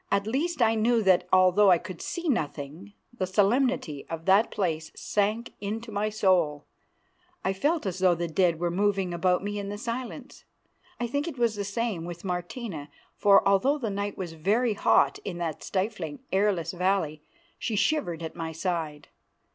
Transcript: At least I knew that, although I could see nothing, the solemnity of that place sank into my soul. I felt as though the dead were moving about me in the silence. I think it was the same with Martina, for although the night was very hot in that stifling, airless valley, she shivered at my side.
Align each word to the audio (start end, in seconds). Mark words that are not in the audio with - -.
At 0.11 0.25
least 0.25 0.63
I 0.63 0.73
knew 0.73 1.03
that, 1.03 1.27
although 1.31 1.69
I 1.69 1.77
could 1.77 2.01
see 2.01 2.27
nothing, 2.27 2.93
the 3.13 3.27
solemnity 3.27 4.07
of 4.09 4.25
that 4.25 4.49
place 4.49 4.91
sank 4.95 5.53
into 5.61 5.91
my 5.91 6.09
soul. 6.09 6.65
I 7.45 7.53
felt 7.53 7.85
as 7.85 7.99
though 7.99 8.15
the 8.15 8.27
dead 8.27 8.59
were 8.59 8.71
moving 8.71 9.13
about 9.13 9.43
me 9.43 9.59
in 9.59 9.69
the 9.69 9.77
silence. 9.77 10.43
I 10.99 11.05
think 11.05 11.27
it 11.27 11.37
was 11.37 11.53
the 11.53 11.63
same 11.63 12.05
with 12.05 12.25
Martina, 12.25 12.89
for 13.15 13.47
although 13.47 13.77
the 13.77 13.91
night 13.91 14.17
was 14.17 14.33
very 14.33 14.73
hot 14.73 15.19
in 15.23 15.37
that 15.37 15.61
stifling, 15.61 16.21
airless 16.31 16.71
valley, 16.71 17.21
she 17.59 17.75
shivered 17.75 18.23
at 18.23 18.35
my 18.35 18.51
side. 18.51 19.07